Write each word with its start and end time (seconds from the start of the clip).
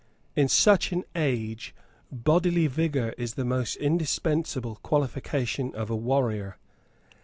In 0.35 0.47
such 0.47 0.91
an 0.91 1.03
age 1.15 1.75
bodily 2.11 2.65
vigour 2.65 3.13
is 3.19 3.35
the 3.35 3.45
most 3.45 3.75
indispensable 3.75 4.77
qualification 4.77 5.75
of 5.75 5.91
a 5.91 5.95
warrior. 5.95 6.57